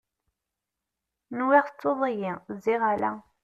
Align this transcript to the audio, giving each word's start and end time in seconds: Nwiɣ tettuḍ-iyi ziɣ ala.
Nwiɣ 1.37 1.65
tettuḍ-iyi 1.67 2.33
ziɣ 2.63 2.81
ala. 2.93 3.11